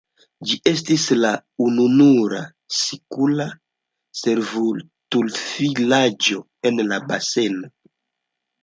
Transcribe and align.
Ĝi 0.51 0.55
estis 0.69 1.03
la 1.17 1.33
ununura 1.65 2.41
sikula 2.79 3.47
servutulvilaĝo 4.23 6.43
en 6.71 6.83
la 6.91 7.01
baseno. 7.15 7.71